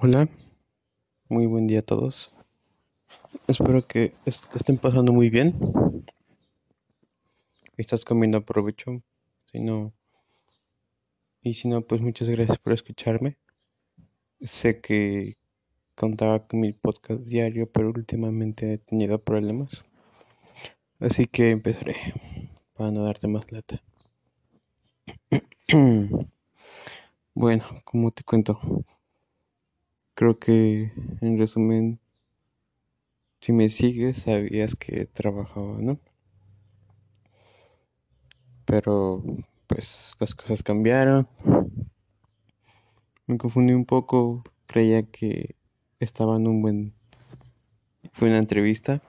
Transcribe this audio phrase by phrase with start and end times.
[0.00, 0.28] Hola,
[1.28, 2.32] muy buen día a todos.
[3.48, 5.58] Espero que estén pasando muy bien.
[7.76, 9.02] Estás comiendo provecho.
[9.50, 9.92] Si no,
[11.42, 13.38] y si no, pues muchas gracias por escucharme.
[14.40, 15.36] Sé que
[15.96, 19.82] contaba con mi podcast diario, pero últimamente he tenido problemas.
[21.00, 21.96] Así que empezaré
[22.72, 23.82] para no darte más lata.
[27.34, 28.60] bueno, como te cuento,
[30.18, 30.90] creo que
[31.20, 32.00] en resumen,
[33.40, 36.00] si me sigues, sabías que trabajaba, ¿no?
[38.64, 39.22] Pero
[39.68, 41.28] pues las cosas cambiaron.
[43.28, 45.54] Me confundí un poco, creía que
[46.00, 46.94] estaba en un buen...
[48.12, 49.00] Fue una entrevista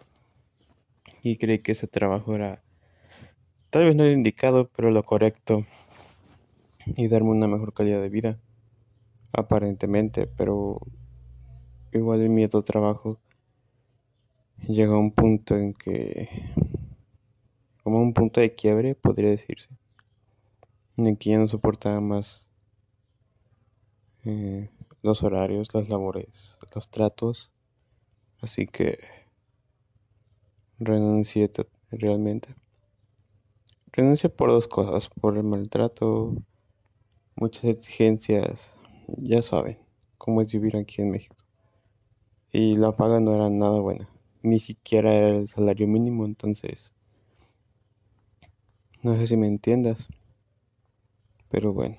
[1.23, 2.61] y creí que ese trabajo era
[3.71, 5.65] tal vez no el indicado, pero lo correcto
[6.85, 8.39] y darme una mejor calidad de vida,
[9.33, 10.79] aparentemente, pero
[11.93, 13.19] igual el miedo trabajo
[14.67, 16.29] llega a un punto en que,
[17.83, 19.69] como un punto de quiebre, podría decirse,
[20.97, 22.45] en que ya no soportaba más
[24.25, 24.69] eh,
[25.01, 27.51] los horarios, las labores, los tratos,
[28.41, 28.99] así que
[30.77, 31.51] renuncié
[31.91, 32.55] realmente.
[33.91, 36.35] Renuncié por dos cosas, por el maltrato,
[37.35, 38.75] muchas exigencias,
[39.17, 39.79] ya saben
[40.17, 41.38] cómo es vivir aquí en México.
[42.51, 44.07] Y la paga no era nada buena,
[44.43, 46.93] ni siquiera era el salario mínimo, entonces
[49.03, 50.07] no sé si me entiendas,
[51.49, 51.97] pero bueno.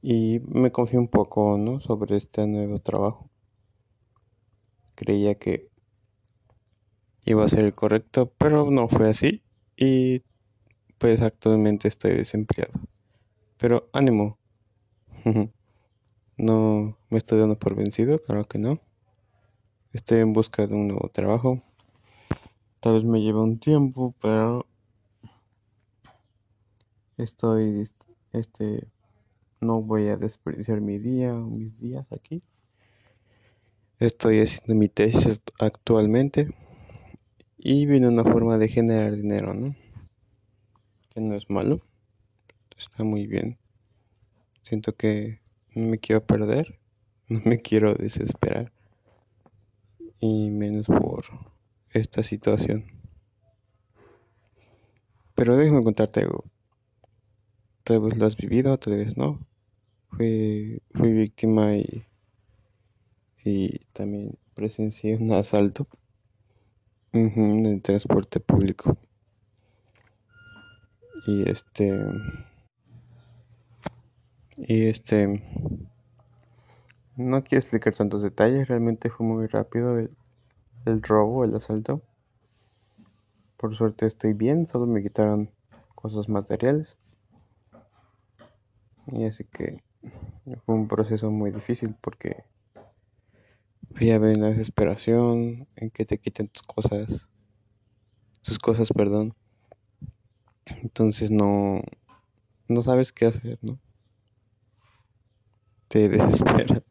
[0.00, 1.80] Y me confié un poco, ¿no?
[1.80, 3.28] Sobre este nuevo trabajo.
[4.96, 5.70] Creía que
[7.26, 9.42] iba a ser el correcto, pero no fue así.
[9.76, 10.22] Y
[10.98, 12.80] pues actualmente estoy desempleado.
[13.58, 14.38] Pero ánimo.
[16.36, 18.80] no me estoy dando por vencido, claro que no.
[19.92, 21.62] Estoy en busca de un nuevo trabajo.
[22.80, 24.66] Tal vez me lleve un tiempo, pero
[27.16, 27.88] estoy
[28.32, 28.86] este
[29.60, 32.42] no voy a desperdiciar mi día mis días aquí.
[33.98, 36.54] Estoy haciendo mi tesis actualmente
[37.56, 39.74] y viene una forma de generar dinero, ¿no?
[41.08, 41.80] Que no es malo,
[42.76, 43.58] está muy bien.
[44.62, 45.40] Siento que
[45.76, 46.78] no me quiero perder,
[47.28, 48.72] no me quiero desesperar
[50.18, 51.26] y menos por
[51.90, 52.86] esta situación.
[55.34, 56.44] Pero déjame contarte algo.
[57.84, 59.38] Tal vez lo has vivido, tal vez no.
[60.08, 62.06] Fui, fui víctima y,
[63.44, 65.86] y también presencié un asalto
[67.12, 68.96] en el transporte público.
[71.26, 71.98] Y este.
[74.56, 75.42] Y este.
[77.16, 80.10] No quiero explicar tantos detalles, realmente fue muy rápido el,
[80.84, 82.02] el robo, el asalto.
[83.56, 85.50] Por suerte estoy bien, solo me quitaron
[85.94, 86.96] cosas materiales.
[89.12, 89.82] Y así que
[90.64, 92.44] fue un proceso muy difícil porque
[94.00, 97.26] ya ven la desesperación en que te quiten tus cosas,
[98.42, 99.34] tus cosas, perdón.
[100.82, 101.80] Entonces no,
[102.68, 103.78] no sabes qué hacer, ¿no?
[105.96, 106.82] Te desespera.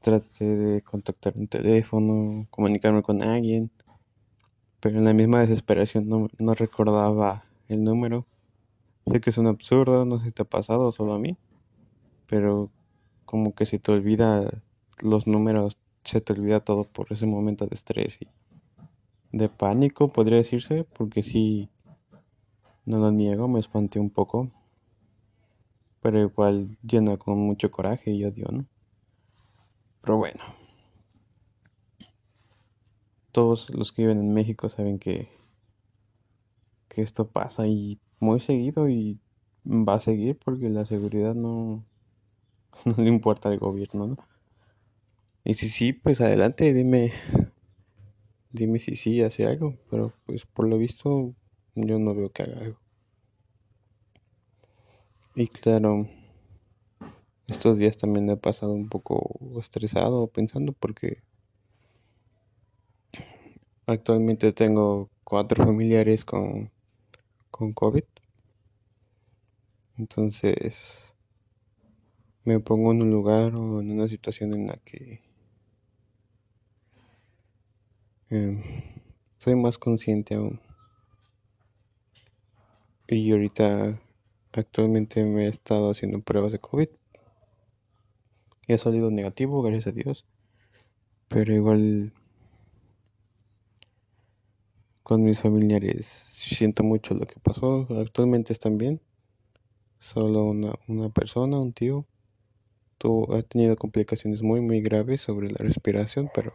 [0.00, 3.68] Traté de contactar un teléfono, comunicarme con alguien,
[4.78, 8.28] pero en la misma desesperación no, no recordaba el número.
[9.06, 11.36] Sé que es un absurdo, no sé si te ha pasado solo a mí,
[12.28, 12.70] pero
[13.24, 14.62] como que se te olvida
[15.00, 18.28] los números, se te olvida todo por ese momento de estrés y
[19.32, 21.68] de pánico, podría decirse, porque sí,
[22.84, 24.48] no lo niego, me espanté un poco,
[26.00, 28.66] pero igual lleno con mucho coraje y odio, ¿no?
[30.02, 30.42] Pero bueno,
[33.32, 35.28] todos los que viven en México saben que,
[36.88, 39.18] que esto pasa y muy seguido y
[39.64, 41.86] va a seguir porque la seguridad no,
[42.86, 44.16] no le importa al gobierno, ¿no?
[45.44, 47.12] Y si sí, pues adelante, dime,
[48.52, 51.34] dime si sí hace algo, pero pues por lo visto
[51.74, 52.78] yo no veo que haga algo.
[55.40, 56.06] Y claro,
[57.46, 61.22] estos días también he pasado un poco estresado pensando porque
[63.86, 66.70] actualmente tengo cuatro familiares con
[67.50, 68.04] con COVID.
[69.96, 71.14] Entonces
[72.44, 75.22] me pongo en un lugar o en una situación en la que
[78.28, 78.62] em,
[79.38, 80.60] soy más consciente aún.
[83.08, 83.98] Y ahorita
[84.52, 86.88] actualmente me he estado haciendo pruebas de COVID.
[88.68, 90.24] he salido negativo, gracias a Dios.
[91.28, 92.12] Pero igual
[95.02, 97.86] con mis familiares siento mucho lo que pasó.
[98.00, 99.00] Actualmente están bien.
[99.98, 102.06] Solo una, una persona, un tío,
[102.98, 106.54] tuvo, ha tenido complicaciones muy, muy graves sobre la respiración, pero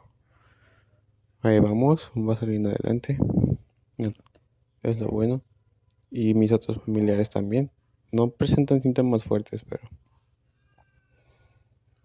[1.41, 3.17] ahí vamos, va saliendo adelante.
[4.83, 5.41] Es lo bueno.
[6.11, 7.71] Y mis otros familiares también.
[8.15, 9.89] No presentan síntomas fuertes, pero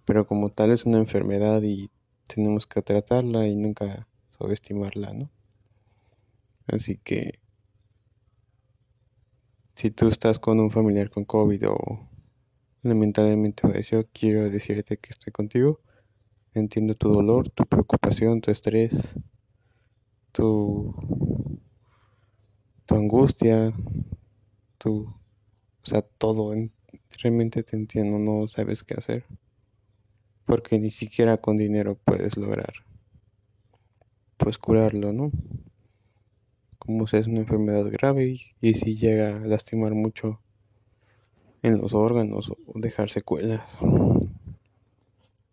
[0.05, 1.89] pero como tal es una enfermedad y
[2.27, 5.31] tenemos que tratarla y nunca subestimarla, ¿no?
[6.67, 7.39] Así que
[9.77, 12.09] si tú estás con un familiar con COVID o
[12.83, 15.81] lamentablemente falleció, quiero decirte que estoy contigo.
[16.55, 19.15] Entiendo tu dolor, tu preocupación, tu estrés,
[20.33, 20.93] tu,
[22.85, 23.73] tu angustia,
[24.77, 25.20] tu,
[25.83, 26.55] o sea, todo.
[27.23, 29.25] Realmente te entiendo, no sabes qué hacer
[30.51, 32.73] porque ni siquiera con dinero puedes lograr
[34.37, 35.31] pues curarlo, ¿no?
[36.81, 40.41] Como si es una enfermedad grave y, si llega a lastimar mucho
[41.63, 43.79] en los órganos o dejar secuelas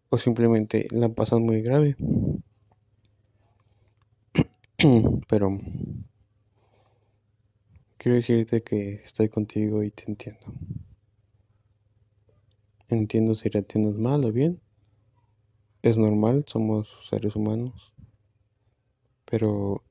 [0.10, 1.96] o simplemente la pasas muy grave.
[5.28, 5.60] Pero
[8.08, 10.46] quiero decirte que estoy contigo y te entiendo.
[12.88, 14.62] Entiendo si la tienes mal o bien
[15.82, 17.94] es normal, somos seres humanos,
[19.30, 19.84] pero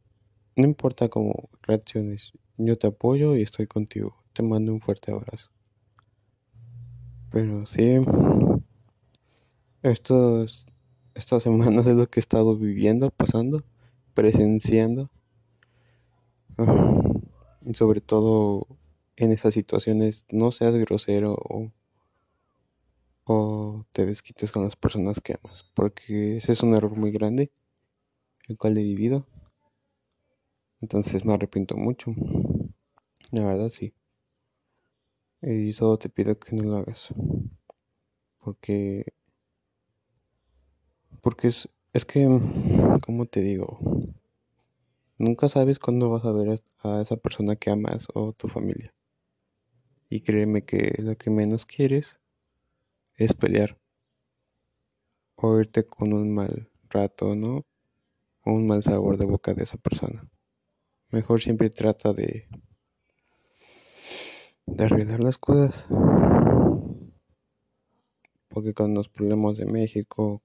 [0.56, 4.16] no importa cómo reacciones, yo te apoyo y estoy contigo.
[4.32, 5.50] Te mando un fuerte abrazo.
[7.30, 7.98] Pero sí,
[9.82, 10.66] estos,
[11.14, 13.62] estas semanas es lo que he estado viviendo, pasando,
[14.14, 15.10] presenciando.
[16.58, 17.05] y
[17.74, 18.66] sobre todo
[19.16, 21.36] en esas situaciones, no seas grosero
[23.24, 27.50] o te desquites con las personas que amas, porque ese es un error muy grande,
[28.48, 29.26] el cual he vivido.
[30.80, 32.14] Entonces me arrepiento mucho.
[33.30, 33.92] La verdad sí.
[35.42, 37.08] Y solo te pido que no lo hagas.
[38.38, 39.04] Porque
[41.20, 42.28] porque es es que
[43.04, 43.78] como te digo,
[45.18, 48.94] nunca sabes cuándo vas a ver a esa persona que amas o tu familia.
[50.08, 52.18] Y créeme que lo que menos quieres
[53.16, 53.78] es pelear
[55.36, 57.64] o irte con un mal rato, ¿no?
[58.44, 60.28] O un mal sabor de boca de esa persona.
[61.10, 62.48] Mejor siempre trata de
[64.66, 65.86] de arreglar las cosas.
[68.48, 70.42] Porque con los problemas de México,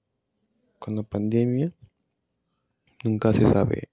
[0.78, 1.72] con la pandemia,
[3.04, 3.88] nunca se sabe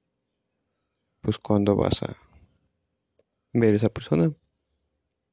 [1.21, 2.18] pues cuándo vas a
[3.54, 4.33] ver a esa persona.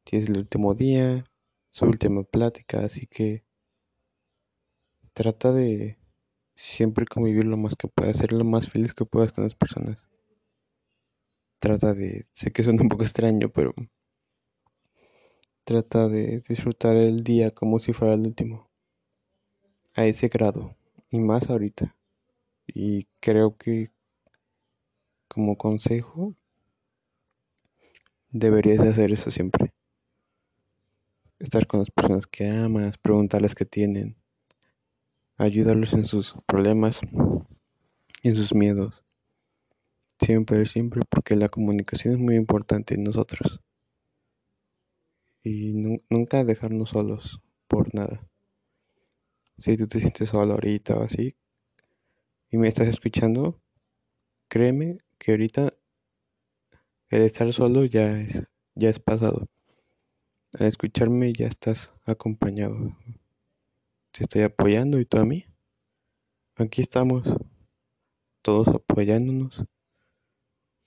[0.05, 1.25] Si es el último día,
[1.71, 3.45] su última plática, así que
[5.13, 5.99] trata de
[6.55, 10.09] siempre convivir lo más que puedas, ser lo más feliz que puedas con las personas.
[11.59, 13.75] Trata de, sé que suena un poco extraño, pero
[15.65, 18.71] trata de disfrutar el día como si fuera el último.
[19.95, 20.77] A ese grado,
[21.11, 21.97] y más ahorita.
[22.67, 23.91] Y creo que
[25.37, 26.35] como consejo
[28.31, 29.75] deberías hacer eso siempre
[31.39, 34.17] estar con las personas que amas, preguntarles qué tienen,
[35.37, 37.01] ayudarlos en sus problemas,
[38.23, 39.05] en sus miedos.
[40.19, 43.61] Siempre, siempre, porque la comunicación es muy importante en nosotros.
[45.43, 45.75] Y
[46.09, 48.27] nunca dejarnos solos por nada.
[49.59, 51.37] Si tú te sientes solo ahorita o así,
[52.51, 53.61] y me estás escuchando,
[54.49, 55.73] créeme que ahorita
[57.09, 59.49] el estar solo ya es, ya es pasado.
[60.59, 62.97] Al escucharme ya estás acompañado.
[64.13, 65.45] Te estoy apoyando y tú a mí.
[66.57, 67.23] Aquí estamos,
[68.43, 69.65] todos apoyándonos.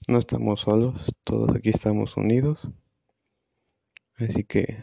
[0.07, 2.67] No estamos solos, todos aquí estamos unidos.
[4.15, 4.77] Así que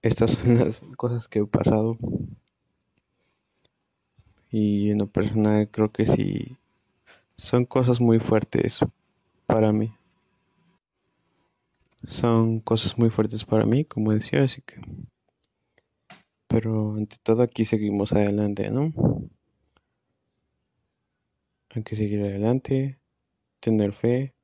[0.00, 1.98] estas son las cosas que he pasado.
[4.50, 6.58] Y en lo personal creo que sí
[7.42, 8.80] son cosas muy fuertes
[9.46, 9.94] para mí
[12.06, 14.80] son cosas muy fuertes para mí, como decía, así que...
[16.48, 18.92] Pero ante todo aquí seguimos adelante, ¿no?
[21.70, 22.98] Hay que seguir adelante,
[23.60, 24.34] tener fe.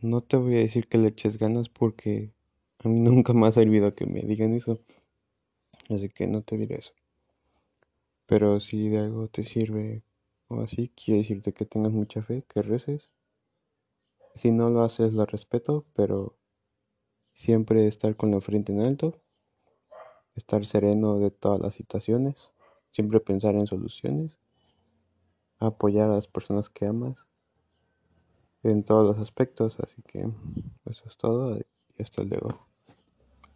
[0.00, 2.32] No te voy a decir que le eches ganas porque
[2.78, 4.80] a mí nunca más ha servido que me digan eso.
[5.90, 6.94] Así que no te diré eso.
[8.26, 10.02] Pero si de algo te sirve
[10.48, 13.10] o así, quiero decirte que tengas mucha fe, que reces
[14.38, 16.36] si no lo haces, lo respeto, pero
[17.32, 19.20] siempre estar con la frente en alto,
[20.36, 22.52] estar sereno de todas las situaciones,
[22.92, 24.38] siempre pensar en soluciones,
[25.58, 27.26] apoyar a las personas que amas
[28.62, 30.20] en todos los aspectos, así que
[30.84, 32.68] eso es todo y hasta luego.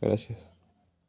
[0.01, 0.52] Gracias.